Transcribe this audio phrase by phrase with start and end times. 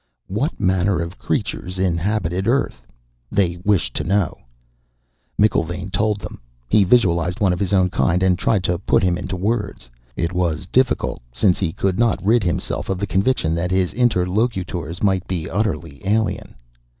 [0.29, 2.81] What manner of creatures inhabited Earth?
[3.31, 4.35] they wished to know.
[5.39, 6.41] McIlvaine told them.
[6.67, 9.91] He visualized one of his own kind and tried to put him into words.
[10.15, 15.03] It was difficult, since he could not rid himself of the conviction that his interlocutors
[15.03, 16.55] might be utterly alien.